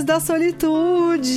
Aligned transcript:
amantes 0.00 0.04
da 0.04 0.20
solitude! 0.20 1.30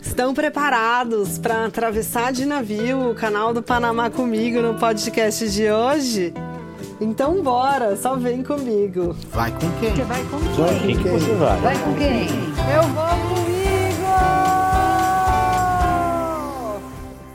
Estão 0.00 0.34
preparados 0.34 1.38
para 1.38 1.66
atravessar 1.66 2.32
de 2.32 2.44
navio 2.44 3.10
o 3.10 3.14
canal 3.14 3.54
do 3.54 3.62
Panamá 3.62 4.10
comigo 4.10 4.60
no 4.60 4.74
podcast 4.74 5.48
de 5.50 5.70
hoje? 5.70 6.34
Então 7.00 7.42
bora, 7.42 7.96
só 7.96 8.16
vem 8.16 8.42
comigo. 8.42 9.16
Vai 9.30 9.50
com 9.52 9.70
quem? 9.80 9.94
Você 9.94 10.02
vai 10.04 10.22
com 10.24 10.38
Vai 10.38 10.78
quem? 10.78 10.80
quem 10.80 10.96
que 11.02 11.08
você 11.08 11.34
vai? 11.34 11.60
Vai 11.60 11.78
com 11.78 11.94
quem? 11.94 12.26
Eu 12.74 12.82
vou 12.88 13.08
comigo! 13.28 13.52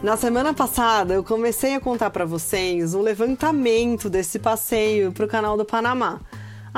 Na 0.03 0.15
semana 0.15 0.53
passada 0.53 1.13
eu 1.15 1.23
comecei 1.23 1.75
a 1.75 1.79
contar 1.79 2.09
para 2.11 2.25
vocês 2.25 2.93
o 2.93 3.01
levantamento 3.01 4.09
desse 4.09 4.39
passeio 4.39 5.11
para 5.11 5.25
o 5.25 5.27
canal 5.27 5.57
do 5.57 5.65
Panamá. 5.65 6.19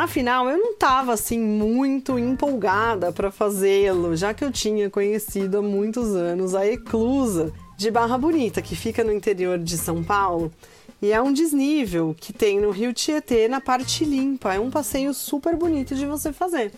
Afinal, 0.01 0.49
eu 0.49 0.57
não 0.57 0.71
estava 0.71 1.11
assim 1.11 1.37
muito 1.37 2.17
empolgada 2.17 3.11
para 3.11 3.29
fazê-lo, 3.29 4.15
já 4.15 4.33
que 4.33 4.45
eu 4.45 4.49
tinha 4.49 4.89
conhecido 4.89 5.57
há 5.57 5.61
muitos 5.61 6.15
anos 6.15 6.55
a 6.55 6.65
Eclusa 6.65 7.51
de 7.75 7.91
Barra 7.91 8.17
Bonita, 8.17 8.61
que 8.61 8.77
fica 8.77 9.03
no 9.03 9.11
interior 9.11 9.57
de 9.57 9.77
São 9.77 10.01
Paulo. 10.01 10.53
E 11.01 11.11
é 11.11 11.21
um 11.21 11.33
desnível 11.33 12.15
que 12.17 12.31
tem 12.31 12.61
no 12.61 12.71
Rio 12.71 12.93
Tietê, 12.93 13.49
na 13.49 13.59
parte 13.59 14.05
limpa. 14.05 14.53
É 14.53 14.59
um 14.59 14.69
passeio 14.69 15.13
super 15.13 15.57
bonito 15.57 15.93
de 15.93 16.05
você 16.05 16.31
fazer. 16.31 16.71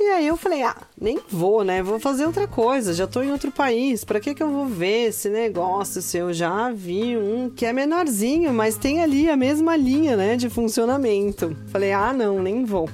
E 0.00 0.04
aí 0.10 0.28
eu 0.28 0.36
falei, 0.36 0.62
ah, 0.62 0.76
nem 1.00 1.18
vou, 1.28 1.64
né? 1.64 1.82
Vou 1.82 1.98
fazer 1.98 2.24
outra 2.24 2.46
coisa, 2.46 2.94
já 2.94 3.04
tô 3.04 3.20
em 3.20 3.32
outro 3.32 3.50
país, 3.50 4.04
pra 4.04 4.20
que 4.20 4.32
que 4.32 4.42
eu 4.42 4.48
vou 4.48 4.64
ver 4.64 5.08
esse 5.08 5.28
negócio 5.28 6.00
se 6.00 6.16
eu 6.16 6.32
já 6.32 6.70
vi 6.70 7.16
um 7.16 7.50
que 7.50 7.66
é 7.66 7.72
menorzinho, 7.72 8.54
mas 8.54 8.76
tem 8.76 9.02
ali 9.02 9.28
a 9.28 9.36
mesma 9.36 9.76
linha, 9.76 10.16
né, 10.16 10.36
de 10.36 10.48
funcionamento. 10.48 11.56
Falei, 11.66 11.92
ah, 11.92 12.12
não, 12.12 12.40
nem 12.40 12.64
vou. 12.64 12.88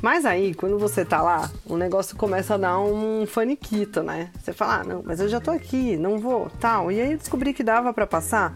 Mas 0.00 0.24
aí, 0.24 0.54
quando 0.54 0.78
você 0.78 1.04
tá 1.04 1.20
lá, 1.20 1.50
o 1.64 1.76
negócio 1.76 2.16
começa 2.16 2.54
a 2.54 2.58
dar 2.58 2.78
um 2.78 3.26
faniquito, 3.26 4.04
né? 4.04 4.30
Você 4.40 4.52
fala, 4.52 4.80
ah, 4.80 4.84
não, 4.84 5.02
mas 5.04 5.18
eu 5.18 5.28
já 5.28 5.40
tô 5.40 5.50
aqui, 5.50 5.96
não 5.96 6.18
vou, 6.18 6.48
tal. 6.60 6.92
E 6.92 7.00
aí 7.00 7.10
eu 7.10 7.18
descobri 7.18 7.52
que 7.52 7.64
dava 7.64 7.92
pra 7.92 8.06
passar 8.06 8.54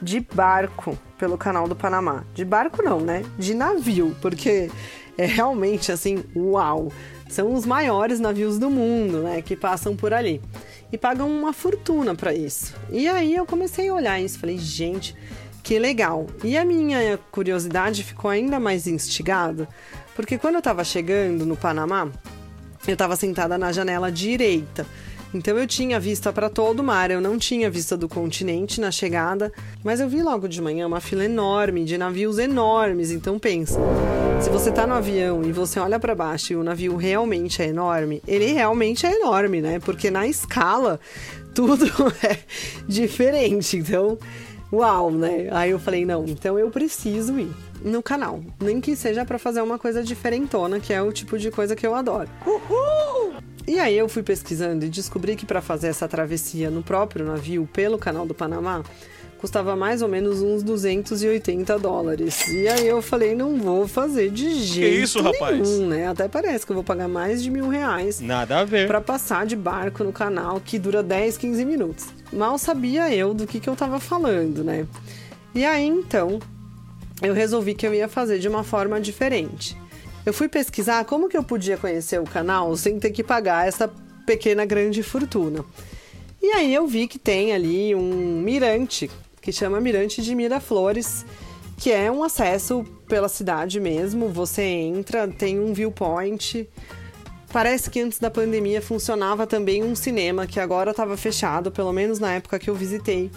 de 0.00 0.20
barco 0.20 0.96
pelo 1.18 1.36
canal 1.36 1.66
do 1.66 1.74
Panamá. 1.74 2.22
De 2.32 2.44
barco 2.44 2.80
não, 2.80 3.00
né? 3.00 3.24
De 3.36 3.54
navio, 3.54 4.14
porque 4.22 4.70
é 5.18 5.26
realmente 5.26 5.90
assim, 5.90 6.24
uau! 6.34 6.90
São 7.28 7.52
os 7.52 7.66
maiores 7.66 8.20
navios 8.20 8.58
do 8.58 8.70
mundo, 8.70 9.18
né, 9.18 9.42
que 9.42 9.54
passam 9.54 9.94
por 9.94 10.14
ali. 10.14 10.40
E 10.90 10.96
pagam 10.96 11.30
uma 11.30 11.52
fortuna 11.52 12.14
para 12.14 12.32
isso. 12.32 12.74
E 12.90 13.06
aí 13.06 13.34
eu 13.34 13.44
comecei 13.44 13.88
a 13.88 13.94
olhar 13.94 14.18
isso, 14.18 14.38
falei, 14.38 14.56
gente, 14.56 15.14
que 15.62 15.78
legal. 15.78 16.26
E 16.42 16.56
a 16.56 16.64
minha 16.64 17.18
curiosidade 17.30 18.02
ficou 18.02 18.30
ainda 18.30 18.58
mais 18.58 18.86
instigada, 18.86 19.68
porque 20.16 20.38
quando 20.38 20.54
eu 20.54 20.60
estava 20.60 20.82
chegando 20.84 21.44
no 21.44 21.56
Panamá, 21.56 22.08
eu 22.86 22.94
estava 22.94 23.16
sentada 23.16 23.58
na 23.58 23.70
janela 23.72 24.10
direita. 24.10 24.86
Então 25.34 25.58
eu 25.58 25.66
tinha 25.66 26.00
vista 26.00 26.32
para 26.32 26.48
todo 26.48 26.80
o 26.80 26.84
mar, 26.84 27.10
eu 27.10 27.20
não 27.20 27.36
tinha 27.36 27.70
vista 27.70 27.98
do 27.98 28.08
continente 28.08 28.80
na 28.80 28.90
chegada, 28.90 29.52
mas 29.84 30.00
eu 30.00 30.08
vi 30.08 30.22
logo 30.22 30.48
de 30.48 30.62
manhã 30.62 30.86
uma 30.86 31.00
fila 31.00 31.26
enorme 31.26 31.84
de 31.84 31.98
navios 31.98 32.38
enormes. 32.38 33.10
Então 33.10 33.38
pensa, 33.38 33.78
se 34.40 34.50
você 34.50 34.70
tá 34.70 34.86
no 34.86 34.94
avião 34.94 35.42
e 35.42 35.50
você 35.50 35.80
olha 35.80 35.98
para 35.98 36.14
baixo 36.14 36.52
e 36.52 36.56
o 36.56 36.62
navio 36.62 36.94
realmente 36.96 37.60
é 37.60 37.66
enorme, 37.66 38.22
ele 38.26 38.52
realmente 38.52 39.04
é 39.04 39.12
enorme, 39.12 39.60
né? 39.60 39.80
Porque 39.80 40.10
na 40.10 40.28
escala 40.28 41.00
tudo 41.54 41.86
é 42.22 42.38
diferente. 42.86 43.78
Então, 43.78 44.16
uau, 44.72 45.10
né? 45.10 45.48
Aí 45.50 45.70
eu 45.70 45.78
falei, 45.78 46.04
não, 46.04 46.24
então 46.24 46.56
eu 46.58 46.70
preciso 46.70 47.38
ir 47.38 47.50
no 47.82 48.02
canal, 48.02 48.40
nem 48.60 48.80
que 48.80 48.94
seja 48.94 49.24
para 49.24 49.38
fazer 49.38 49.60
uma 49.60 49.78
coisa 49.78 50.02
diferentona, 50.02 50.78
que 50.78 50.92
é 50.92 51.02
o 51.02 51.12
tipo 51.12 51.36
de 51.36 51.50
coisa 51.50 51.74
que 51.74 51.86
eu 51.86 51.94
adoro. 51.94 52.28
Uhul! 52.46 53.34
E 53.66 53.78
aí 53.78 53.98
eu 53.98 54.08
fui 54.08 54.22
pesquisando 54.22 54.84
e 54.84 54.88
descobri 54.88 55.36
que 55.36 55.44
para 55.44 55.60
fazer 55.60 55.88
essa 55.88 56.08
travessia 56.08 56.70
no 56.70 56.82
próprio 56.82 57.24
navio 57.24 57.68
pelo 57.72 57.98
canal 57.98 58.24
do 58.24 58.34
Panamá 58.34 58.82
custava 59.38 59.74
mais 59.76 60.02
ou 60.02 60.08
menos 60.08 60.42
uns 60.42 60.62
280 60.62 61.78
dólares. 61.78 62.46
E 62.48 62.68
aí 62.68 62.86
eu 62.86 63.00
falei, 63.00 63.34
não 63.34 63.56
vou 63.56 63.86
fazer 63.88 64.30
de 64.30 64.54
jeito 64.54 65.02
isso, 65.04 65.18
nenhum, 65.22 65.32
rapaz? 65.32 65.78
né? 65.80 66.08
Até 66.08 66.28
parece 66.28 66.66
que 66.66 66.72
eu 66.72 66.74
vou 66.74 66.84
pagar 66.84 67.08
mais 67.08 67.42
de 67.42 67.50
mil 67.50 67.68
reais 67.68 68.20
Nada 68.20 68.58
a 68.58 68.64
ver. 68.64 68.86
para 68.86 69.00
passar 69.00 69.46
de 69.46 69.56
barco 69.56 70.02
no 70.04 70.12
canal 70.12 70.60
que 70.60 70.78
dura 70.78 71.02
10, 71.02 71.38
15 71.38 71.64
minutos. 71.64 72.06
Mal 72.32 72.58
sabia 72.58 73.14
eu 73.14 73.32
do 73.32 73.46
que, 73.46 73.60
que 73.60 73.68
eu 73.68 73.76
tava 73.76 73.98
falando, 74.00 74.62
né? 74.64 74.86
E 75.54 75.64
aí 75.64 75.86
então 75.86 76.38
eu 77.22 77.32
resolvi 77.32 77.74
que 77.74 77.86
eu 77.86 77.94
ia 77.94 78.08
fazer 78.08 78.38
de 78.38 78.48
uma 78.48 78.62
forma 78.62 79.00
diferente. 79.00 79.76
Eu 80.26 80.32
fui 80.32 80.48
pesquisar 80.48 81.04
como 81.04 81.28
que 81.28 81.36
eu 81.36 81.42
podia 81.42 81.76
conhecer 81.76 82.20
o 82.20 82.24
canal 82.24 82.76
sem 82.76 82.98
ter 82.98 83.10
que 83.10 83.24
pagar 83.24 83.66
essa 83.66 83.90
pequena 84.26 84.64
grande 84.64 85.02
fortuna. 85.02 85.64
E 86.40 86.46
aí 86.52 86.72
eu 86.72 86.86
vi 86.86 87.08
que 87.08 87.18
tem 87.18 87.52
ali 87.52 87.94
um 87.94 88.40
mirante, 88.42 89.10
que 89.48 89.52
chama 89.52 89.80
Mirante 89.80 90.20
de 90.20 90.34
Miraflores, 90.34 91.24
que 91.78 91.90
é 91.90 92.12
um 92.12 92.22
acesso 92.22 92.84
pela 93.08 93.30
cidade 93.30 93.80
mesmo. 93.80 94.28
Você 94.28 94.60
entra, 94.60 95.26
tem 95.26 95.58
um 95.58 95.72
viewpoint. 95.72 96.68
Parece 97.50 97.88
que 97.88 97.98
antes 97.98 98.18
da 98.18 98.30
pandemia 98.30 98.82
funcionava 98.82 99.46
também 99.46 99.82
um 99.82 99.96
cinema 99.96 100.46
que 100.46 100.60
agora 100.60 100.90
estava 100.90 101.16
fechado, 101.16 101.70
pelo 101.70 101.94
menos 101.94 102.18
na 102.18 102.34
época 102.34 102.58
que 102.58 102.68
eu 102.68 102.74
visitei 102.74 103.30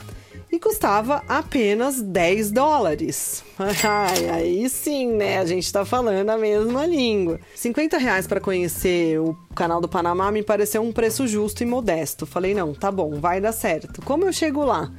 e 0.51 0.59
custava 0.59 1.23
apenas 1.29 2.01
10 2.01 2.51
dólares. 2.51 3.41
Ai, 3.57 4.29
aí 4.29 4.69
sim, 4.69 5.13
né? 5.13 5.37
A 5.37 5.45
gente 5.45 5.71
tá 5.71 5.85
falando 5.85 6.29
a 6.29 6.37
mesma 6.37 6.85
língua. 6.85 7.39
50 7.55 7.97
reais 7.97 8.27
para 8.27 8.41
conhecer 8.41 9.17
o 9.17 9.33
canal 9.55 9.79
do 9.79 9.87
Panamá 9.87 10.29
me 10.29 10.43
pareceu 10.43 10.81
um 10.81 10.91
preço 10.91 11.25
justo 11.25 11.63
e 11.63 11.65
modesto. 11.65 12.25
Falei, 12.25 12.53
não, 12.53 12.73
tá 12.73 12.91
bom, 12.91 13.17
vai 13.17 13.39
dar 13.39 13.53
certo. 13.53 14.01
Como 14.01 14.25
eu 14.25 14.33
chego 14.33 14.65
lá? 14.65 14.91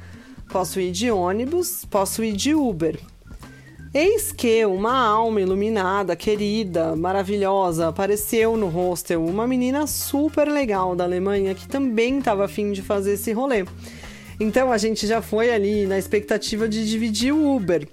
Posso 0.53 0.79
ir 0.79 0.91
de 0.91 1.09
ônibus, 1.09 1.83
posso 1.83 2.23
ir 2.23 2.33
de 2.33 2.53
Uber. 2.53 2.99
Eis 3.91 4.31
que 4.31 4.63
uma 4.67 4.95
alma 4.95 5.41
iluminada, 5.41 6.15
querida, 6.15 6.95
maravilhosa, 6.95 7.87
apareceu 7.87 8.55
no 8.55 8.67
hostel, 8.67 9.25
uma 9.25 9.47
menina 9.47 9.87
super 9.87 10.47
legal 10.47 10.95
da 10.95 11.05
Alemanha 11.05 11.55
que 11.55 11.67
também 11.67 12.19
estava 12.19 12.45
afim 12.45 12.71
de 12.71 12.83
fazer 12.83 13.13
esse 13.13 13.33
rolê. 13.33 13.65
Então 14.39 14.71
a 14.71 14.77
gente 14.77 15.07
já 15.07 15.23
foi 15.23 15.51
ali 15.51 15.87
na 15.87 15.97
expectativa 15.97 16.69
de 16.69 16.87
dividir 16.87 17.33
o 17.33 17.55
Uber. 17.55 17.87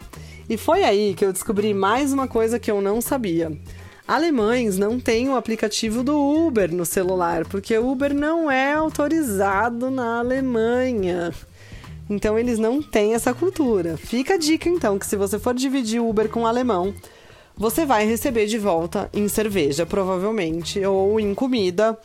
E 0.47 0.59
foi 0.59 0.85
aí 0.85 1.15
que 1.15 1.25
eu 1.25 1.33
descobri 1.33 1.73
mais 1.73 2.13
uma 2.13 2.29
coisa 2.29 2.59
que 2.59 2.71
eu 2.71 2.83
não 2.83 3.01
sabia. 3.01 3.51
Alemães 4.07 4.77
não 4.77 5.01
têm 5.01 5.31
o 5.31 5.37
aplicativo 5.37 6.03
do 6.05 6.15
Uber 6.15 6.71
no 6.75 6.85
celular, 6.85 7.47
porque 7.47 7.79
o 7.79 7.91
Uber 7.91 8.13
não 8.13 8.51
é 8.51 8.75
autorizado 8.75 9.91
na 9.91 10.19
Alemanha. 10.19 11.33
Então 12.11 12.37
eles 12.37 12.59
não 12.59 12.83
têm 12.83 13.15
essa 13.15 13.33
cultura. 13.33 13.97
Fica 13.97 14.35
a 14.35 14.37
dica 14.37 14.69
então 14.69 14.99
que 14.99 15.07
se 15.07 15.17
você 15.17 15.39
for 15.39 15.55
dividir 15.55 16.01
o 16.01 16.09
Uber 16.09 16.29
com 16.29 16.41
um 16.41 16.47
alemão, 16.47 16.93
você 17.57 17.87
vai 17.87 18.05
receber 18.07 18.47
de 18.47 18.59
volta 18.59 19.09
em 19.13 19.29
cerveja, 19.29 19.87
provavelmente, 19.87 20.85
ou 20.85 21.21
em 21.21 21.33
comida, 21.35 21.97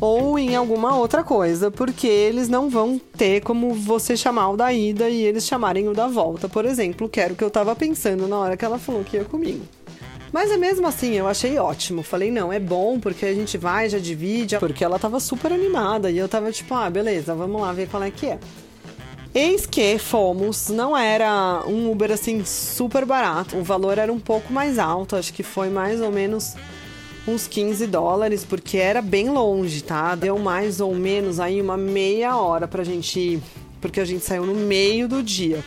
ou 0.00 0.38
em 0.38 0.54
alguma 0.54 0.96
outra 0.96 1.22
coisa, 1.22 1.70
porque 1.70 2.06
eles 2.06 2.48
não 2.48 2.68
vão 2.68 3.00
ter 3.16 3.40
como 3.40 3.72
você 3.72 4.16
chamar 4.16 4.50
o 4.50 4.56
da 4.56 4.72
ida 4.72 5.08
e 5.08 5.22
eles 5.22 5.46
chamarem 5.46 5.88
o 5.88 5.94
da 5.94 6.08
volta, 6.08 6.48
por 6.48 6.64
exemplo, 6.64 7.08
que 7.08 7.20
era 7.20 7.32
o 7.32 7.36
que 7.36 7.44
eu 7.44 7.50
tava 7.50 7.74
pensando 7.74 8.28
na 8.28 8.38
hora 8.38 8.56
que 8.56 8.64
ela 8.64 8.78
falou 8.78 9.04
que 9.04 9.16
ia 9.16 9.24
comigo. 9.24 9.64
Mas 10.32 10.50
é 10.50 10.56
mesmo 10.56 10.84
assim, 10.88 11.12
eu 11.12 11.28
achei 11.28 11.56
ótimo. 11.58 12.02
Falei, 12.02 12.28
não, 12.28 12.52
é 12.52 12.58
bom, 12.58 12.98
porque 12.98 13.24
a 13.24 13.32
gente 13.32 13.56
vai, 13.56 13.88
já 13.88 13.98
divide, 13.98 14.58
porque 14.58 14.84
ela 14.84 14.98
tava 14.98 15.20
super 15.20 15.52
animada 15.52 16.10
e 16.10 16.18
eu 16.18 16.28
tava 16.28 16.50
tipo, 16.50 16.74
ah, 16.74 16.90
beleza, 16.90 17.36
vamos 17.36 17.62
lá 17.62 17.72
ver 17.72 17.88
qual 17.88 18.02
é 18.02 18.10
que 18.10 18.26
é. 18.26 18.38
Eis 19.34 19.66
que 19.66 19.98
fomos, 19.98 20.68
não 20.68 20.96
era 20.96 21.64
um 21.66 21.90
Uber 21.90 22.12
assim 22.12 22.44
super 22.44 23.04
barato, 23.04 23.56
o 23.56 23.64
valor 23.64 23.98
era 23.98 24.12
um 24.12 24.20
pouco 24.20 24.52
mais 24.52 24.78
alto, 24.78 25.16
acho 25.16 25.34
que 25.34 25.42
foi 25.42 25.68
mais 25.68 26.00
ou 26.00 26.12
menos 26.12 26.54
uns 27.26 27.48
15 27.48 27.84
dólares, 27.88 28.44
porque 28.44 28.76
era 28.76 29.02
bem 29.02 29.30
longe, 29.30 29.82
tá? 29.82 30.14
Deu 30.14 30.38
mais 30.38 30.80
ou 30.80 30.94
menos 30.94 31.40
aí 31.40 31.60
uma 31.60 31.76
meia 31.76 32.36
hora 32.36 32.68
pra 32.68 32.84
gente 32.84 33.18
ir, 33.18 33.42
porque 33.80 33.98
a 33.98 34.04
gente 34.04 34.24
saiu 34.24 34.46
no 34.46 34.54
meio 34.54 35.08
do 35.08 35.20
dia. 35.20 35.64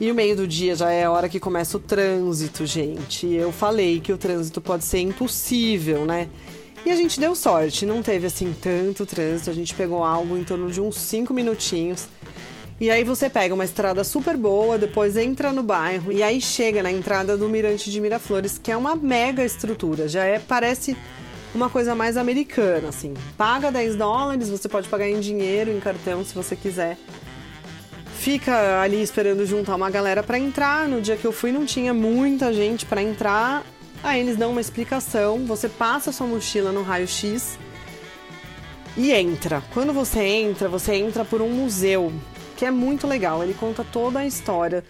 E 0.00 0.10
o 0.10 0.14
meio 0.14 0.34
do 0.34 0.48
dia 0.48 0.74
já 0.74 0.90
é 0.90 1.04
a 1.04 1.10
hora 1.10 1.28
que 1.28 1.38
começa 1.38 1.76
o 1.76 1.80
trânsito, 1.80 2.64
gente. 2.64 3.26
E 3.26 3.36
eu 3.36 3.52
falei 3.52 4.00
que 4.00 4.14
o 4.14 4.16
trânsito 4.16 4.62
pode 4.62 4.86
ser 4.86 5.00
impossível, 5.00 6.06
né? 6.06 6.26
E 6.86 6.90
a 6.90 6.96
gente 6.96 7.20
deu 7.20 7.34
sorte, 7.34 7.84
não 7.84 8.02
teve 8.02 8.26
assim 8.26 8.54
tanto 8.60 9.04
trânsito, 9.04 9.50
a 9.50 9.52
gente 9.52 9.74
pegou 9.74 10.02
algo 10.02 10.38
em 10.38 10.42
torno 10.42 10.70
de 10.70 10.80
uns 10.80 10.96
5 10.96 11.34
minutinhos. 11.34 12.08
E 12.82 12.90
aí 12.90 13.04
você 13.04 13.30
pega 13.30 13.54
uma 13.54 13.64
estrada 13.64 14.02
super 14.02 14.36
boa, 14.36 14.76
depois 14.76 15.16
entra 15.16 15.52
no 15.52 15.62
bairro 15.62 16.10
e 16.10 16.20
aí 16.20 16.40
chega 16.40 16.82
na 16.82 16.90
entrada 16.90 17.36
do 17.36 17.48
Mirante 17.48 17.88
de 17.92 18.00
Miraflores, 18.00 18.58
que 18.58 18.72
é 18.72 18.76
uma 18.76 18.96
mega 18.96 19.44
estrutura. 19.44 20.08
Já 20.08 20.24
é 20.24 20.40
parece 20.40 20.96
uma 21.54 21.70
coisa 21.70 21.94
mais 21.94 22.16
americana, 22.16 22.88
assim. 22.88 23.14
Paga 23.38 23.70
10 23.70 23.94
dólares, 23.94 24.48
você 24.48 24.68
pode 24.68 24.88
pagar 24.88 25.08
em 25.08 25.20
dinheiro, 25.20 25.70
em 25.70 25.78
cartão, 25.78 26.24
se 26.24 26.34
você 26.34 26.56
quiser. 26.56 26.98
Fica 28.18 28.80
ali 28.80 29.00
esperando 29.00 29.46
juntar 29.46 29.76
uma 29.76 29.88
galera 29.88 30.20
para 30.20 30.36
entrar. 30.36 30.88
No 30.88 31.00
dia 31.00 31.16
que 31.16 31.24
eu 31.24 31.30
fui 31.30 31.52
não 31.52 31.64
tinha 31.64 31.94
muita 31.94 32.52
gente 32.52 32.84
para 32.84 33.00
entrar 33.00 33.64
Aí 34.02 34.20
eles 34.20 34.36
dão 34.36 34.50
uma 34.50 34.60
explicação, 34.60 35.46
você 35.46 35.68
passa 35.68 36.10
sua 36.10 36.26
mochila 36.26 36.72
no 36.72 36.82
raio-x 36.82 37.56
e 38.96 39.12
entra. 39.12 39.62
Quando 39.72 39.92
você 39.92 40.20
entra, 40.20 40.68
você 40.68 40.94
entra 40.96 41.24
por 41.24 41.40
um 41.40 41.48
museu, 41.48 42.12
que 42.62 42.66
é 42.66 42.70
muito 42.70 43.08
legal. 43.08 43.42
Ele 43.42 43.54
conta 43.54 43.82
toda 43.82 44.20
a 44.20 44.24
história 44.24 44.84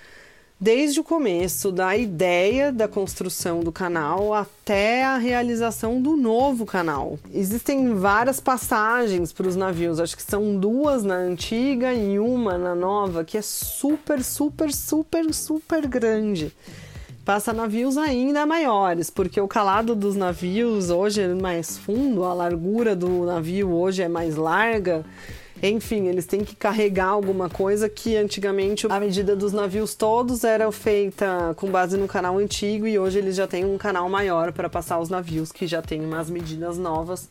desde 0.60 1.00
o 1.00 1.04
começo 1.04 1.72
da 1.72 1.96
ideia 1.96 2.70
da 2.70 2.86
construção 2.86 3.60
do 3.60 3.72
canal 3.72 4.34
até 4.34 5.02
a 5.02 5.16
realização 5.16 5.98
do 5.98 6.14
novo 6.14 6.66
canal. 6.66 7.18
Existem 7.32 7.94
várias 7.94 8.40
passagens 8.40 9.32
para 9.32 9.48
os 9.48 9.56
navios, 9.56 9.98
acho 9.98 10.14
que 10.14 10.22
são 10.22 10.54
duas 10.54 11.02
na 11.02 11.14
antiga 11.14 11.94
e 11.94 12.18
uma 12.18 12.58
na 12.58 12.74
nova, 12.74 13.24
que 13.24 13.38
é 13.38 13.42
super, 13.42 14.22
super, 14.22 14.70
super, 14.70 15.32
super 15.32 15.86
grande. 15.86 16.54
Passa 17.24 17.54
navios 17.54 17.96
ainda 17.96 18.44
maiores, 18.44 19.08
porque 19.08 19.40
o 19.40 19.48
calado 19.48 19.94
dos 19.94 20.14
navios 20.14 20.90
hoje 20.90 21.22
é 21.22 21.28
mais 21.28 21.78
fundo, 21.78 22.22
a 22.22 22.34
largura 22.34 22.94
do 22.94 23.24
navio 23.24 23.70
hoje 23.70 24.02
é 24.02 24.08
mais 24.08 24.36
larga. 24.36 25.06
Enfim, 25.62 26.08
eles 26.08 26.26
têm 26.26 26.42
que 26.42 26.56
carregar 26.56 27.06
alguma 27.06 27.48
coisa 27.48 27.88
que 27.88 28.16
antigamente 28.16 28.86
a 28.90 28.98
medida 28.98 29.36
dos 29.36 29.52
navios 29.52 29.94
todos 29.94 30.42
era 30.42 30.70
feita 30.72 31.54
com 31.56 31.70
base 31.70 31.96
no 31.96 32.08
canal 32.08 32.36
antigo 32.38 32.84
e 32.84 32.98
hoje 32.98 33.18
eles 33.18 33.36
já 33.36 33.46
têm 33.46 33.64
um 33.64 33.78
canal 33.78 34.08
maior 34.08 34.52
para 34.52 34.68
passar 34.68 34.98
os 34.98 35.08
navios 35.08 35.52
que 35.52 35.66
já 35.68 35.80
tem 35.80 36.04
umas 36.04 36.28
medidas 36.28 36.76
novas 36.76 37.30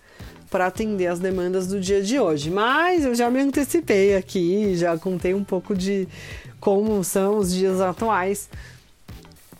para 0.50 0.68
atender 0.68 1.08
as 1.08 1.20
demandas 1.20 1.68
do 1.68 1.80
dia 1.80 2.02
de 2.02 2.20
hoje. 2.20 2.50
Mas 2.50 3.04
eu 3.04 3.14
já 3.14 3.30
me 3.30 3.42
antecipei 3.42 4.16
aqui, 4.16 4.78
já 4.78 4.98
contei 4.98 5.34
um 5.34 5.44
pouco 5.44 5.76
de 5.76 6.08
como 6.58 7.04
são 7.04 7.38
os 7.38 7.54
dias 7.54 7.82
atuais. 7.82 8.50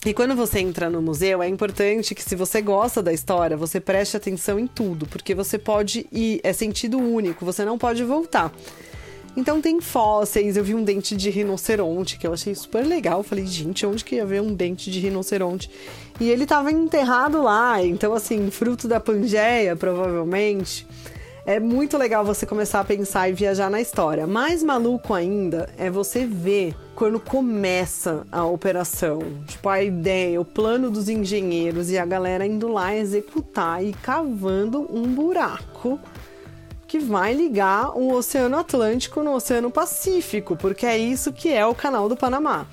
E 0.04 0.16
quando 0.16 0.36
você 0.36 0.60
entra 0.60 0.90
no 0.90 1.00
museu, 1.00 1.44
é 1.44 1.48
importante 1.48 2.16
que, 2.16 2.24
se 2.24 2.36
você 2.36 2.60
gosta 2.60 3.04
da 3.04 3.14
história, 3.14 3.56
você 3.56 3.80
preste 3.80 4.18
atenção 4.18 4.58
em 4.58 4.66
tudo, 4.66 5.06
porque 5.06 5.36
você 5.36 5.60
pode 5.60 6.08
ir, 6.12 6.42
é 6.44 6.52
sentido 6.52 6.98
único, 6.98 7.46
você 7.46 7.64
não 7.64 7.78
pode 7.78 8.04
voltar. 8.04 8.52
Então 9.38 9.62
tem 9.62 9.80
fósseis, 9.80 10.58
eu 10.58 10.64
vi 10.64 10.74
um 10.74 10.84
dente 10.84 11.16
de 11.16 11.30
rinoceronte 11.30 12.18
que 12.18 12.26
eu 12.26 12.34
achei 12.34 12.54
super 12.56 12.86
legal. 12.86 13.22
falei, 13.22 13.46
gente, 13.46 13.86
onde 13.86 14.04
que 14.04 14.16
ia 14.16 14.26
ver 14.26 14.42
um 14.42 14.54
dente 14.54 14.90
de 14.90 15.00
rinoceronte? 15.00 15.70
E 16.20 16.30
ele 16.30 16.44
estava 16.44 16.72
enterrado 16.72 17.42
lá, 17.42 17.84
então 17.84 18.14
assim, 18.14 18.50
fruto 18.50 18.88
da 18.88 19.00
Pangeia, 19.00 19.76
provavelmente. 19.76 20.86
É 21.44 21.60
muito 21.60 21.98
legal 21.98 22.24
você 22.24 22.46
começar 22.46 22.82
a 22.82 22.84
pensar 22.84 23.28
e 23.28 23.34
viajar 23.34 23.68
na 23.68 23.82
história. 23.82 24.28
Mais 24.28 24.62
maluco 24.62 25.12
ainda 25.12 25.68
é 25.76 25.90
você 25.90 26.24
ver 26.24 26.76
quando 26.96 27.20
começa 27.20 28.28
a 28.32 28.46
operação. 28.46 29.20
Tipo, 29.48 29.68
a 29.68 29.82
ideia, 29.82 30.40
o 30.40 30.46
plano 30.46 30.92
dos 30.92 31.10
engenheiros 31.10 31.90
e 31.90 31.98
a 31.98 32.06
galera 32.06 32.46
indo 32.46 32.68
lá 32.68 32.96
executar 32.96 33.84
e 33.84 33.92
cavando 33.92 34.88
um 34.96 35.02
buraco 35.02 36.00
que 36.88 37.00
vai 37.00 37.34
ligar 37.34 37.98
o 37.98 38.14
Oceano 38.14 38.58
Atlântico 38.58 39.24
no 39.24 39.34
Oceano 39.34 39.72
Pacífico, 39.72 40.56
porque 40.56 40.86
é 40.86 40.98
isso 40.98 41.34
que 41.34 41.52
é 41.52 41.66
o 41.66 41.74
Canal 41.74 42.08
do 42.08 42.16
Panamá. 42.16 42.68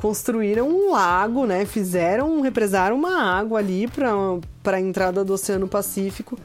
Construíram 0.00 0.68
um 0.68 0.90
lago, 0.90 1.46
né? 1.46 1.64
Fizeram, 1.64 2.40
represaram 2.40 2.96
uma 2.96 3.22
água 3.22 3.60
ali 3.60 3.86
para 3.86 4.74
a 4.74 4.80
entrada 4.80 5.24
do 5.24 5.34
Oceano 5.34 5.68
Pacífico 5.68 6.36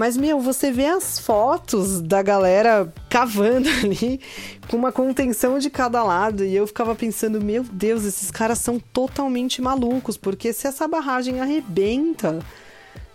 mas, 0.00 0.16
meu, 0.16 0.40
você 0.40 0.72
vê 0.72 0.86
as 0.86 1.18
fotos 1.18 2.00
da 2.00 2.22
galera 2.22 2.90
cavando 3.10 3.68
ali, 3.84 4.18
com 4.66 4.78
uma 4.78 4.90
contenção 4.90 5.58
de 5.58 5.68
cada 5.68 6.02
lado, 6.02 6.42
e 6.42 6.56
eu 6.56 6.66
ficava 6.66 6.94
pensando, 6.94 7.38
meu 7.38 7.62
Deus, 7.62 8.06
esses 8.06 8.30
caras 8.30 8.56
são 8.60 8.80
totalmente 8.80 9.60
malucos, 9.60 10.16
porque 10.16 10.54
se 10.54 10.66
essa 10.66 10.88
barragem 10.88 11.38
arrebenta, 11.42 12.38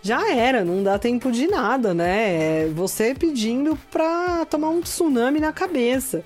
já 0.00 0.32
era, 0.32 0.64
não 0.64 0.80
dá 0.84 0.96
tempo 0.96 1.32
de 1.32 1.48
nada, 1.48 1.92
né? 1.92 2.66
É 2.66 2.68
você 2.72 3.16
pedindo 3.16 3.76
pra 3.90 4.44
tomar 4.44 4.68
um 4.68 4.80
tsunami 4.80 5.40
na 5.40 5.52
cabeça. 5.52 6.22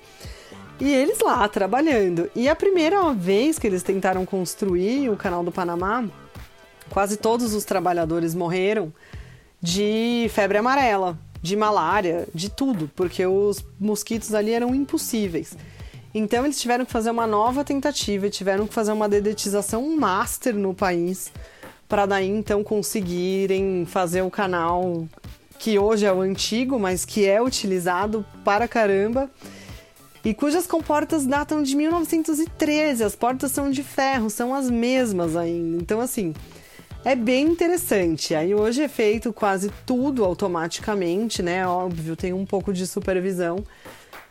E 0.79 0.93
eles 0.93 1.21
lá 1.21 1.47
trabalhando. 1.47 2.29
E 2.35 2.47
a 2.47 2.55
primeira 2.55 3.11
vez 3.13 3.57
que 3.57 3.65
eles 3.65 3.81
tentaram 3.81 4.27
construir 4.27 5.09
o 5.09 5.17
canal 5.17 5.43
do 5.43 5.51
Panamá, 5.51 6.05
quase 6.87 7.17
todos 7.17 7.55
os 7.55 7.65
trabalhadores 7.65 8.35
morreram 8.35 8.93
de 9.61 10.29
febre 10.33 10.57
amarela, 10.57 11.17
de 11.41 11.55
malária, 11.55 12.27
de 12.33 12.49
tudo, 12.49 12.89
porque 12.95 13.25
os 13.25 13.63
mosquitos 13.79 14.33
ali 14.33 14.51
eram 14.51 14.73
impossíveis. 14.73 15.55
Então 16.13 16.43
eles 16.43 16.59
tiveram 16.59 16.85
que 16.85 16.91
fazer 16.91 17.09
uma 17.09 17.25
nova 17.25 17.63
tentativa 17.63 18.29
tiveram 18.29 18.67
que 18.67 18.73
fazer 18.73 18.91
uma 18.91 19.07
dedetização 19.07 19.95
master 19.95 20.53
no 20.55 20.73
país 20.73 21.31
para 21.87 22.05
daí 22.05 22.29
então 22.29 22.63
conseguirem 22.63 23.85
fazer 23.85 24.21
o 24.21 24.29
canal 24.29 25.07
que 25.57 25.77
hoje 25.77 26.05
é 26.05 26.11
o 26.11 26.21
antigo, 26.21 26.79
mas 26.79 27.05
que 27.05 27.25
é 27.25 27.41
utilizado 27.41 28.25
para 28.43 28.67
caramba 28.67 29.29
e 30.23 30.33
cujas 30.33 30.67
comportas 30.67 31.25
datam 31.25 31.63
de 31.63 31.75
1913. 31.75 33.03
As 33.03 33.15
portas 33.15 33.51
são 33.51 33.69
de 33.69 33.83
ferro, 33.83 34.29
são 34.29 34.53
as 34.53 34.69
mesmas 34.69 35.35
ainda. 35.35 35.77
Então 35.77 36.01
assim, 36.01 36.33
é 37.03 37.15
bem 37.15 37.47
interessante. 37.47 38.35
Aí 38.35 38.53
hoje 38.53 38.83
é 38.83 38.87
feito 38.87 39.33
quase 39.33 39.71
tudo 39.85 40.23
automaticamente, 40.23 41.41
né? 41.41 41.67
Óbvio, 41.67 42.15
tem 42.15 42.31
um 42.31 42.45
pouco 42.45 42.71
de 42.71 42.85
supervisão, 42.85 43.63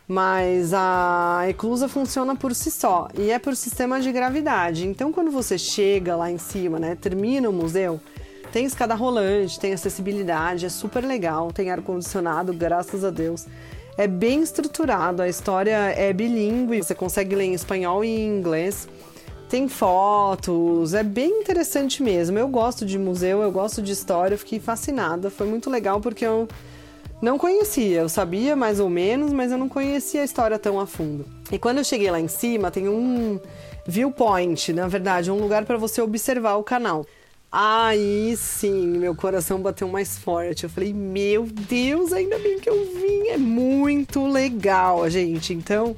mas 0.07 0.73
a 0.73 1.43
eclusa 1.49 1.89
funciona 1.89 2.35
por 2.35 2.55
si 2.55 2.71
só 2.71 3.09
e 3.17 3.29
é 3.29 3.39
por 3.39 3.55
sistema 3.55 3.99
de 3.99 4.11
gravidade. 4.11 4.87
Então, 4.87 5.11
quando 5.11 5.31
você 5.31 5.57
chega 5.57 6.15
lá 6.15 6.31
em 6.31 6.37
cima, 6.37 6.79
né, 6.79 6.95
termina 6.99 7.49
o 7.49 7.53
museu, 7.53 7.99
tem 8.53 8.65
escada 8.65 8.95
rolante, 8.95 9.59
tem 9.59 9.73
acessibilidade, 9.73 10.65
é 10.65 10.69
super 10.69 11.03
legal, 11.03 11.51
tem 11.51 11.71
ar 11.71 11.81
condicionado, 11.81 12.53
graças 12.53 13.03
a 13.03 13.09
Deus. 13.09 13.47
É 13.97 14.07
bem 14.07 14.41
estruturado, 14.41 15.21
a 15.21 15.27
história 15.27 15.93
é 15.97 16.13
bilíngue, 16.13 16.81
você 16.81 16.95
consegue 16.95 17.35
ler 17.35 17.45
em 17.45 17.53
espanhol 17.53 18.03
e 18.03 18.07
em 18.07 18.37
inglês 18.37 18.87
tem 19.51 19.67
fotos, 19.67 20.93
é 20.93 21.03
bem 21.03 21.41
interessante 21.41 22.01
mesmo. 22.01 22.39
Eu 22.39 22.47
gosto 22.47 22.85
de 22.85 22.97
museu, 22.97 23.41
eu 23.41 23.51
gosto 23.51 23.81
de 23.81 23.91
história, 23.91 24.33
eu 24.33 24.39
fiquei 24.39 24.61
fascinada. 24.61 25.29
Foi 25.29 25.45
muito 25.45 25.69
legal 25.69 25.99
porque 25.99 26.25
eu 26.25 26.47
não 27.21 27.37
conhecia, 27.37 27.99
eu 27.99 28.07
sabia 28.07 28.55
mais 28.55 28.79
ou 28.79 28.89
menos, 28.89 29.33
mas 29.33 29.51
eu 29.51 29.57
não 29.57 29.67
conhecia 29.67 30.21
a 30.21 30.23
história 30.23 30.57
tão 30.57 30.79
a 30.79 30.87
fundo. 30.87 31.25
E 31.51 31.59
quando 31.59 31.79
eu 31.79 31.83
cheguei 31.83 32.09
lá 32.09 32.17
em 32.17 32.29
cima, 32.29 32.71
tem 32.71 32.87
um 32.87 33.37
viewpoint, 33.85 34.71
na 34.71 34.87
verdade, 34.87 35.29
um 35.29 35.41
lugar 35.41 35.65
para 35.65 35.77
você 35.77 36.01
observar 36.01 36.55
o 36.55 36.63
canal. 36.63 37.05
Aí 37.51 38.33
sim, 38.37 38.87
meu 38.99 39.13
coração 39.13 39.59
bateu 39.61 39.89
mais 39.89 40.17
forte. 40.17 40.63
Eu 40.63 40.69
falei, 40.69 40.93
meu 40.93 41.45
Deus, 41.45 42.13
ainda 42.13 42.39
bem 42.39 42.57
que 42.57 42.69
eu 42.69 42.85
vim. 42.85 43.27
É 43.27 43.37
muito 43.37 44.25
legal, 44.25 45.09
gente. 45.09 45.53
Então, 45.53 45.93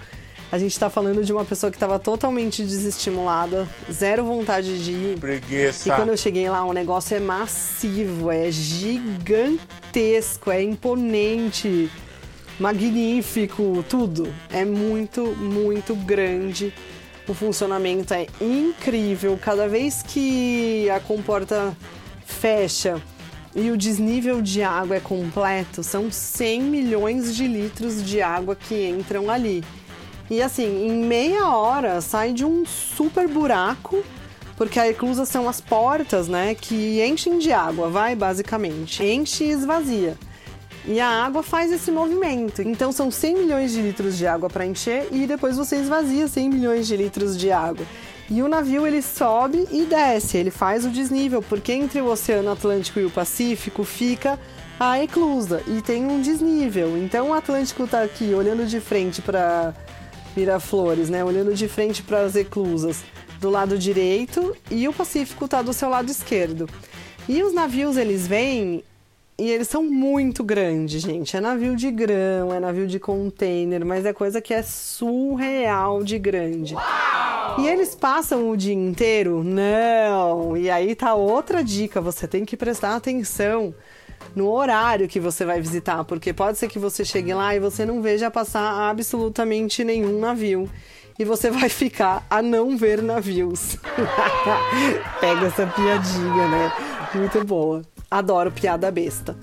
a 0.54 0.58
gente 0.60 0.80
tá 0.80 0.88
falando 0.88 1.26
de 1.26 1.34
uma 1.34 1.44
pessoa 1.44 1.72
que 1.72 1.80
tava 1.80 1.98
totalmente 1.98 2.62
desestimulada, 2.62 3.68
zero 3.92 4.24
vontade 4.24 4.84
de 4.84 4.92
ir. 4.92 5.20
Preguiça. 5.20 5.90
E 5.90 5.92
quando 5.92 6.10
eu 6.10 6.18
cheguei 6.18 6.48
lá, 6.48 6.64
o 6.64 6.72
negócio 6.72 7.18
é 7.18 7.20
massivo, 7.20 8.30
é 8.30 8.52
gigantesco, 8.52 10.52
é 10.52 10.62
imponente, 10.62 11.90
magnífico, 12.60 13.84
tudo. 13.90 14.32
É 14.52 14.64
muito, 14.64 15.26
muito 15.38 15.96
grande. 15.96 16.72
O 17.28 17.34
funcionamento 17.34 18.14
é 18.14 18.28
incrível. 18.40 19.40
Cada 19.42 19.68
vez 19.68 20.04
que 20.04 20.88
a 20.92 21.00
comporta 21.00 21.76
fecha 22.28 23.02
e 23.56 23.72
o 23.72 23.78
desnível 23.78 24.40
de 24.40 24.62
água 24.62 24.98
é 24.98 25.00
completo, 25.00 25.82
são 25.82 26.12
100 26.12 26.62
milhões 26.62 27.36
de 27.36 27.48
litros 27.48 28.06
de 28.06 28.22
água 28.22 28.56
que 28.56 28.88
entram 28.88 29.32
ali. 29.32 29.64
E 30.30 30.42
assim, 30.42 30.88
em 30.88 31.04
meia 31.06 31.50
hora 31.50 32.02
sai 32.02 32.34
de 32.34 32.46
um 32.46 32.66
super 32.66 33.28
buraco, 33.28 34.04
porque 34.56 34.80
a 34.80 34.88
eclusa 34.88 35.26
são 35.26 35.50
as 35.50 35.60
portas, 35.60 36.28
né, 36.28 36.56
que 36.56 37.04
enchem 37.04 37.40
de 37.40 37.52
água, 37.52 37.90
vai 37.90 38.16
basicamente. 38.16 39.04
Enche 39.04 39.46
e 39.46 39.52
esvazia. 39.52 40.18
E 40.86 41.00
a 41.00 41.08
água 41.08 41.42
faz 41.42 41.72
esse 41.72 41.92
movimento. 41.92 42.62
Então 42.62 42.92
são 42.92 43.10
100 43.10 43.36
milhões 43.36 43.72
de 43.72 43.82
litros 43.82 44.18
de 44.18 44.28
água 44.28 44.50
para 44.50 44.66
encher 44.66 45.08
e 45.12 45.26
depois 45.26 45.56
você 45.56 45.78
esvazia 45.78 46.28
100 46.28 46.50
milhões 46.50 46.88
de 46.88 46.98
litros 46.98 47.38
de 47.38 47.52
água. 47.52 47.86
E 48.30 48.42
o 48.42 48.48
navio 48.48 48.88
ele 48.88 49.02
sobe 49.02 49.68
e 49.72 49.84
desce, 49.86 50.38
ele 50.38 50.50
faz 50.50 50.86
o 50.86 50.90
desnível, 50.90 51.42
porque 51.42 51.74
entre 51.74 52.02
o 52.02 52.08
Oceano 52.08 52.52
Atlântico 52.52 53.00
e 53.00 53.06
o 53.06 53.12
Pacífico 53.12 53.84
fica 53.84 54.40
a 54.80 55.02
eclusa 55.04 55.62
e 55.68 55.82
tem 55.82 56.06
um 56.06 56.22
desnível. 56.22 56.98
Então 56.98 57.30
o 57.30 57.34
Atlântico 57.34 57.84
está 57.84 58.02
aqui 58.02 58.34
olhando 58.34 58.66
de 58.66 58.80
frente 58.80 59.22
para 59.22 59.74
Miraflores, 60.36 61.10
né? 61.10 61.24
Olhando 61.24 61.54
de 61.54 61.68
frente 61.68 62.04
para 62.04 62.22
as 62.22 62.36
eclusas 62.36 63.04
do 63.40 63.50
lado 63.50 63.78
direito 63.78 64.56
e 64.72 64.88
o 64.88 64.94
Pacífico 64.94 65.46
está 65.46 65.62
do 65.62 65.74
seu 65.74 65.90
lado 65.90 66.10
esquerdo. 66.10 66.68
E 67.28 67.42
os 67.44 67.54
navios 67.54 67.98
eles 67.98 68.28
vêm 68.28 68.84
e 69.38 69.50
eles 69.50 69.68
são 69.68 69.84
muito 69.84 70.44
grandes, 70.44 71.02
gente. 71.02 71.36
É 71.36 71.42
navio 71.42 71.76
de 71.76 71.90
grão, 71.90 72.54
é 72.54 72.60
navio 72.60 72.88
de 72.88 73.00
container, 73.00 73.84
mas 73.86 74.06
é 74.06 74.14
coisa 74.14 74.40
que 74.40 74.54
é 74.54 74.62
surreal 74.62 76.04
de 76.04 76.20
grande. 76.20 76.76
Uau! 76.76 77.60
E 77.60 77.68
eles 77.68 77.96
passam 77.96 78.50
o 78.50 78.58
dia 78.58 78.74
inteiro? 78.74 79.44
Não! 79.44 80.56
E 80.56 80.70
aí 80.70 80.96
tá 80.96 81.14
outra 81.16 81.64
dica: 81.64 82.00
você 82.00 82.28
tem 82.28 82.46
que 82.46 82.56
prestar 82.56 82.96
atenção 82.96 83.74
no 84.36 84.52
horário 84.52 85.08
que 85.08 85.20
você 85.20 85.46
vai 85.46 85.62
visitar, 85.62 86.04
porque 86.04 86.34
pode 86.34 86.58
ser 86.58 86.68
que 86.68 86.80
você 86.80 87.06
chegue 87.06 87.34
lá 87.34 87.56
e 87.56 87.60
você 87.60 87.86
não 87.86 88.02
veja 88.02 88.32
passar 88.32 88.90
absolutamente 88.90 89.84
nenhum 89.84 90.20
navio. 90.20 90.70
E 91.18 91.24
você 91.24 91.52
vai 91.52 91.70
ficar 91.70 92.26
a 92.30 92.42
não 92.42 92.76
ver 92.76 93.02
navios. 93.02 93.78
Pega 95.22 95.46
essa 95.46 95.68
piadinha, 95.68 96.48
né? 96.48 96.74
Muito 97.14 97.44
boa. 97.46 97.84
Adoro 98.10 98.52
piada 98.52 98.90
besta. 98.90 99.38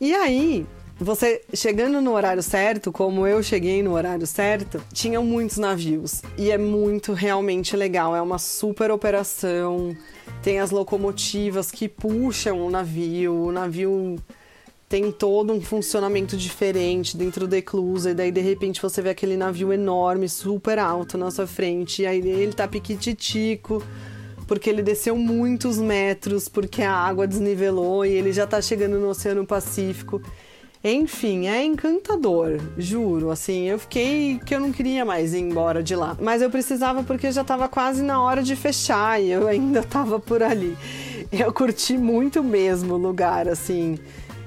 E 0.00 0.12
aí, 0.12 0.66
você 0.98 1.42
chegando 1.54 2.00
no 2.00 2.12
horário 2.12 2.42
certo, 2.42 2.92
como 2.92 3.26
eu 3.26 3.42
cheguei 3.42 3.82
no 3.82 3.94
horário 3.94 4.26
certo, 4.26 4.82
tinham 4.92 5.24
muitos 5.24 5.58
navios. 5.58 6.22
E 6.36 6.50
é 6.50 6.58
muito 6.58 7.12
realmente 7.12 7.76
legal. 7.76 8.14
É 8.14 8.22
uma 8.22 8.38
super 8.38 8.90
operação. 8.90 9.96
Tem 10.42 10.58
as 10.58 10.70
locomotivas 10.70 11.70
que 11.70 11.88
puxam 11.88 12.60
o 12.66 12.70
navio. 12.70 13.34
O 13.34 13.52
navio 13.52 14.18
tem 14.88 15.10
todo 15.10 15.54
um 15.54 15.60
funcionamento 15.62 16.36
diferente 16.36 17.16
dentro 17.16 17.48
da 17.48 17.56
eclusa, 17.56 18.10
e 18.10 18.14
daí 18.14 18.30
de 18.30 18.42
repente 18.42 18.82
você 18.82 19.00
vê 19.00 19.08
aquele 19.08 19.38
navio 19.38 19.72
enorme, 19.72 20.28
super 20.28 20.78
alto 20.78 21.16
na 21.16 21.30
sua 21.30 21.46
frente, 21.46 22.02
e 22.02 22.06
aí 22.06 22.18
ele 22.18 22.52
tá 22.52 22.68
piquititico, 22.68 23.82
porque 24.46 24.68
ele 24.68 24.82
desceu 24.82 25.16
muitos 25.16 25.78
metros, 25.78 26.46
porque 26.46 26.82
a 26.82 26.92
água 26.92 27.26
desnivelou 27.26 28.04
e 28.04 28.12
ele 28.12 28.34
já 28.34 28.46
tá 28.46 28.60
chegando 28.60 28.98
no 28.98 29.08
Oceano 29.08 29.46
Pacífico. 29.46 30.20
Enfim, 30.84 31.46
é 31.46 31.64
encantador, 31.64 32.58
juro. 32.76 33.30
Assim, 33.30 33.68
eu 33.68 33.78
fiquei 33.78 34.40
que 34.44 34.52
eu 34.54 34.58
não 34.58 34.72
queria 34.72 35.04
mais 35.04 35.32
ir 35.32 35.38
embora 35.38 35.80
de 35.80 35.94
lá. 35.94 36.16
Mas 36.20 36.42
eu 36.42 36.50
precisava 36.50 37.04
porque 37.04 37.30
já 37.30 37.44
tava 37.44 37.68
quase 37.68 38.02
na 38.02 38.20
hora 38.20 38.42
de 38.42 38.56
fechar 38.56 39.22
e 39.22 39.30
eu 39.30 39.46
ainda 39.46 39.82
tava 39.86 40.18
por 40.18 40.42
ali. 40.42 40.76
Eu 41.30 41.52
curti 41.52 41.96
muito 41.96 42.42
mesmo 42.42 42.94
o 42.94 42.98
lugar, 42.98 43.48
assim. 43.48 43.96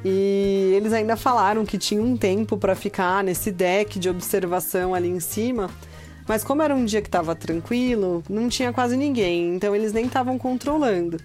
E 0.03 0.73
eles 0.75 0.91
ainda 0.91 1.15
falaram 1.15 1.65
que 1.65 1.77
tinha 1.77 2.01
um 2.01 2.17
tempo 2.17 2.57
para 2.57 2.75
ficar 2.75 3.23
nesse 3.23 3.49
deck 3.49 3.97
de 3.97 4.09
observação 4.09 4.93
ali 4.93 5.07
em 5.07 5.21
cima. 5.21 5.69
Mas 6.27 6.43
como 6.43 6.61
era 6.61 6.75
um 6.75 6.83
dia 6.83 7.01
que 7.01 7.07
estava 7.07 7.33
tranquilo, 7.33 8.23
não 8.29 8.49
tinha 8.49 8.73
quase 8.73 8.97
ninguém, 8.97 9.55
então 9.55 9.75
eles 9.75 9.93
nem 9.93 10.05
estavam 10.05 10.37
controlando. 10.37 11.17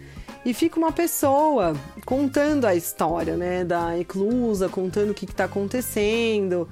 E 0.44 0.54
fica 0.54 0.78
uma 0.78 0.90
pessoa 0.90 1.76
contando 2.06 2.64
a 2.64 2.74
história, 2.74 3.36
né, 3.36 3.64
da 3.64 3.98
eclusa, 3.98 4.68
contando 4.68 5.10
o 5.10 5.14
que 5.14 5.26
está 5.26 5.44
acontecendo. 5.44 6.68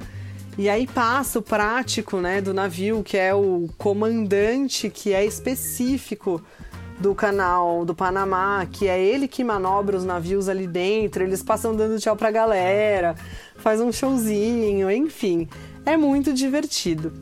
E 0.57 0.69
aí 0.69 0.87
passa 0.87 1.39
o 1.39 1.43
prático, 1.43 2.17
né, 2.17 2.41
do 2.41 2.55
navio, 2.55 3.03
que 3.03 3.17
é 3.17 3.35
o 3.35 3.69
comandante, 3.77 4.89
que 4.89 5.13
é 5.13 5.25
específico 5.25 6.43
do 6.99 7.15
canal 7.15 7.85
do 7.85 7.95
Panamá, 7.95 8.67
que 8.71 8.89
é 8.89 9.01
ele 9.01 9.29
que 9.29 9.45
manobra 9.45 9.97
os 9.97 10.05
navios 10.05 10.49
ali 10.49 10.67
dentro, 10.67 11.23
eles 11.23 11.43
passam 11.43 11.77
dando 11.77 12.01
tchau 12.01 12.17
pra 12.17 12.31
galera, 12.31 13.15
faz 13.57 13.81
um 13.81 13.93
showzinho, 13.93 14.91
enfim, 14.91 15.49
é 15.87 15.97
muito 15.97 16.33
divertido. 16.33 17.13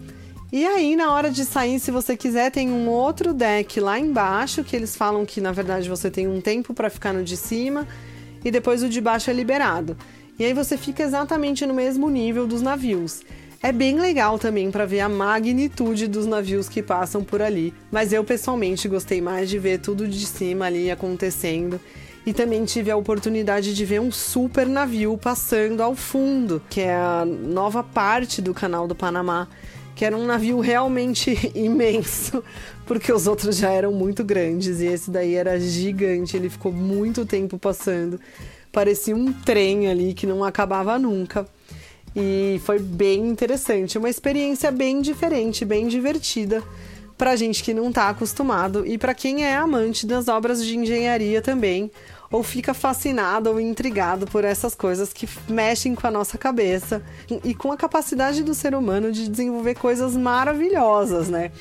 E 0.56 0.66
aí, 0.66 0.96
na 0.96 1.12
hora 1.12 1.30
de 1.30 1.44
sair, 1.44 1.78
se 1.78 1.90
você 1.90 2.16
quiser, 2.16 2.50
tem 2.50 2.72
um 2.72 2.88
outro 2.88 3.34
deck 3.34 3.78
lá 3.78 3.98
embaixo, 3.98 4.64
que 4.64 4.74
eles 4.74 4.96
falam 4.96 5.26
que 5.26 5.38
na 5.38 5.52
verdade 5.52 5.86
você 5.86 6.10
tem 6.10 6.26
um 6.26 6.40
tempo 6.40 6.72
para 6.72 6.88
ficar 6.88 7.12
no 7.12 7.22
de 7.22 7.36
cima 7.36 7.86
e 8.42 8.50
depois 8.50 8.82
o 8.82 8.88
de 8.88 8.98
baixo 8.98 9.28
é 9.28 9.34
liberado. 9.34 9.98
E 10.38 10.46
aí 10.46 10.54
você 10.54 10.78
fica 10.78 11.02
exatamente 11.02 11.66
no 11.66 11.74
mesmo 11.74 12.08
nível 12.08 12.46
dos 12.46 12.62
navios. 12.62 13.20
É 13.62 13.70
bem 13.70 14.00
legal 14.00 14.38
também 14.38 14.70
para 14.70 14.86
ver 14.86 15.00
a 15.00 15.10
magnitude 15.10 16.08
dos 16.08 16.24
navios 16.24 16.70
que 16.70 16.82
passam 16.82 17.22
por 17.22 17.42
ali, 17.42 17.74
mas 17.92 18.14
eu 18.14 18.24
pessoalmente 18.24 18.88
gostei 18.88 19.20
mais 19.20 19.50
de 19.50 19.58
ver 19.58 19.80
tudo 19.80 20.08
de 20.08 20.24
cima 20.24 20.64
ali 20.64 20.90
acontecendo. 20.90 21.78
E 22.24 22.32
também 22.32 22.64
tive 22.64 22.90
a 22.90 22.96
oportunidade 22.96 23.74
de 23.74 23.84
ver 23.84 24.00
um 24.00 24.10
super 24.10 24.66
navio 24.66 25.18
passando 25.18 25.82
ao 25.82 25.94
fundo, 25.94 26.62
que 26.70 26.80
é 26.80 26.94
a 26.94 27.26
nova 27.26 27.84
parte 27.84 28.40
do 28.40 28.54
canal 28.54 28.88
do 28.88 28.94
Panamá, 28.94 29.48
que 29.96 30.04
era 30.04 30.16
um 30.16 30.26
navio 30.26 30.60
realmente 30.60 31.36
imenso, 31.56 32.44
porque 32.84 33.10
os 33.10 33.26
outros 33.26 33.56
já 33.56 33.70
eram 33.70 33.92
muito 33.92 34.22
grandes 34.22 34.80
e 34.80 34.86
esse 34.86 35.10
daí 35.10 35.34
era 35.34 35.58
gigante, 35.58 36.36
ele 36.36 36.50
ficou 36.50 36.70
muito 36.70 37.24
tempo 37.24 37.58
passando. 37.58 38.20
Parecia 38.70 39.16
um 39.16 39.32
trem 39.32 39.88
ali 39.88 40.12
que 40.12 40.26
não 40.26 40.44
acabava 40.44 40.98
nunca. 40.98 41.48
E 42.14 42.60
foi 42.64 42.78
bem 42.78 43.26
interessante, 43.26 43.98
uma 43.98 44.08
experiência 44.08 44.70
bem 44.70 45.00
diferente, 45.00 45.64
bem 45.64 45.88
divertida 45.88 46.62
para 47.16 47.36
gente 47.36 47.62
que 47.62 47.72
não 47.72 47.88
está 47.88 48.10
acostumado 48.10 48.86
e 48.86 48.98
para 48.98 49.14
quem 49.14 49.44
é 49.44 49.56
amante 49.56 50.06
das 50.06 50.28
obras 50.28 50.64
de 50.64 50.76
engenharia 50.76 51.40
também, 51.40 51.90
ou 52.30 52.42
fica 52.42 52.74
fascinado 52.74 53.50
ou 53.50 53.60
intrigado 53.60 54.26
por 54.26 54.44
essas 54.44 54.74
coisas 54.74 55.12
que 55.12 55.28
mexem 55.48 55.94
com 55.94 56.06
a 56.06 56.10
nossa 56.10 56.36
cabeça 56.36 57.02
e 57.44 57.54
com 57.54 57.70
a 57.72 57.76
capacidade 57.76 58.42
do 58.42 58.54
ser 58.54 58.74
humano 58.74 59.12
de 59.12 59.28
desenvolver 59.28 59.74
coisas 59.74 60.16
maravilhosas, 60.16 61.28
né? 61.28 61.52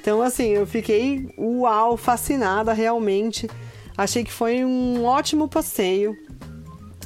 Então, 0.00 0.22
assim, 0.22 0.50
eu 0.50 0.66
fiquei 0.66 1.28
uau, 1.38 1.96
fascinada 1.96 2.72
realmente. 2.72 3.48
Achei 3.96 4.22
que 4.22 4.32
foi 4.32 4.64
um 4.64 5.04
ótimo 5.04 5.48
passeio 5.48 6.16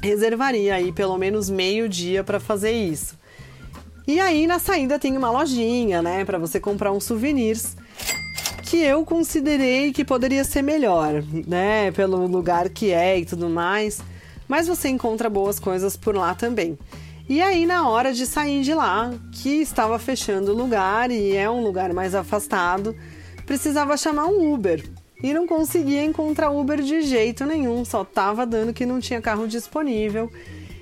reservaria 0.03 0.75
aí 0.75 0.93
pelo 0.93 1.17
menos 1.19 1.51
meio 1.51 1.89
dia 1.89 2.23
para 2.23 2.41
fazer 2.41 2.73
isso. 2.73 3.17
E 4.07 4.19
aí 4.21 4.47
na 4.47 4.59
saída 4.59 4.99
tem 4.99 5.17
uma 5.17 5.31
lojinha, 5.31 6.01
né, 6.01 6.25
para 6.25 6.39
você 6.39 6.59
comprar 6.59 6.93
uns 6.93 7.05
souvenirs 7.05 7.77
que 8.69 8.77
eu 8.77 9.03
considerei 9.03 9.95
que 9.95 10.05
poderia 10.05 10.45
ser 10.45 10.61
melhor, 10.61 11.25
né, 11.47 11.91
pelo 11.93 12.27
lugar 12.27 12.69
que 12.69 12.91
é 12.91 13.19
e 13.19 13.25
tudo 13.25 13.49
mais. 13.49 14.03
Mas 14.47 14.69
você 14.69 14.91
encontra 14.91 15.31
boas 15.31 15.59
coisas 15.59 15.97
por 15.97 16.15
lá 16.15 16.35
também. 16.35 16.79
E 17.27 17.41
aí 17.41 17.65
na 17.65 17.89
hora 17.89 18.13
de 18.13 18.27
sair 18.27 18.63
de 18.63 18.75
lá, 18.75 19.11
que 19.33 19.63
estava 19.63 19.99
fechando 19.99 20.53
o 20.53 20.55
lugar 20.55 21.11
e 21.11 21.35
é 21.35 21.49
um 21.49 21.63
lugar 21.63 21.95
mais 21.95 22.15
afastado, 22.15 22.95
precisava 23.47 23.97
chamar 23.97 24.27
um 24.27 24.53
Uber 24.53 24.85
e 25.23 25.33
não 25.33 25.47
conseguia 25.47 26.05
encontrar 26.05 26.51
Uber 26.51 26.83
de 26.83 27.01
jeito 27.01 27.47
nenhum, 27.47 27.87
só 27.87 28.05
tava 28.05 28.45
dando 28.45 28.75
que 28.75 28.85
não 28.85 29.01
tinha 29.01 29.23
carro 29.23 29.49
disponível. 29.49 30.31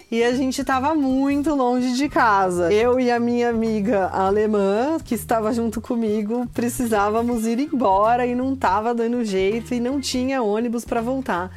E 0.08 0.22
a 0.22 0.32
gente 0.32 0.60
estava 0.60 0.94
muito 0.94 1.52
longe 1.52 1.94
de 1.94 2.08
casa. 2.08 2.72
Eu 2.72 3.00
e 3.00 3.10
a 3.10 3.18
minha 3.18 3.50
amiga 3.50 4.06
alemã, 4.06 4.98
que 5.04 5.16
estava 5.16 5.52
junto 5.52 5.80
comigo, 5.80 6.46
precisávamos 6.54 7.44
ir 7.44 7.58
embora 7.58 8.24
e 8.24 8.32
não 8.32 8.54
tava 8.54 8.94
dando 8.94 9.24
jeito 9.24 9.74
e 9.74 9.80
não 9.80 10.00
tinha 10.00 10.42
ônibus 10.42 10.84
para 10.84 11.00
voltar. 11.00 11.50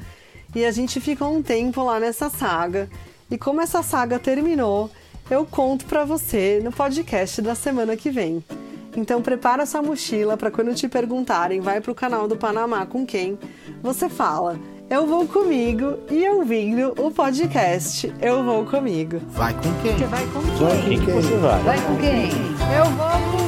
E 0.55 0.65
a 0.65 0.71
gente 0.71 0.99
ficou 0.99 1.31
um 1.31 1.43
tempo 1.43 1.83
lá 1.83 1.99
nessa 1.99 2.27
saga. 2.27 2.89
E 3.29 3.37
como 3.37 3.61
essa 3.61 3.83
saga 3.83 4.17
terminou, 4.17 4.89
eu 5.29 5.45
conto 5.45 5.85
para 5.85 6.03
você 6.03 6.59
no 6.63 6.71
podcast 6.71 7.43
da 7.43 7.53
semana 7.53 7.95
que 7.95 8.09
vem. 8.09 8.43
Então 8.97 9.21
prepara 9.21 9.67
sua 9.67 9.83
mochila 9.83 10.35
para 10.35 10.49
quando 10.49 10.73
te 10.73 10.87
perguntarem, 10.87 11.61
vai 11.61 11.79
para 11.79 11.91
o 11.91 11.95
canal 11.95 12.27
do 12.27 12.35
Panamá 12.35 12.87
com 12.87 13.05
quem, 13.05 13.37
você 13.83 14.09
fala: 14.09 14.59
"Eu 14.89 15.05
vou 15.05 15.27
comigo" 15.27 15.98
e 16.10 16.27
ouvindo 16.29 16.93
o 16.98 17.12
podcast 17.12 18.12
Eu 18.22 18.43
vou 18.43 18.65
comigo. 18.65 19.19
Vai 19.29 19.53
com 19.53 19.74
quem? 19.81 19.98
Você 19.98 20.05
vai 20.05 20.25
com 20.27 20.41
quem? 20.41 20.51
Vai 20.58 21.00
com 21.00 21.22
quem? 21.22 21.39
Vai 21.63 21.81
com 21.81 21.96
quem? 21.98 22.29
Eu 22.77 22.86
vou 22.86 23.38